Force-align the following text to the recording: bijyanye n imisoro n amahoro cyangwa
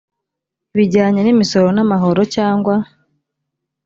bijyanye 0.75 1.19
n 1.23 1.27
imisoro 1.33 1.67
n 1.75 1.79
amahoro 1.85 2.21
cyangwa 2.35 2.75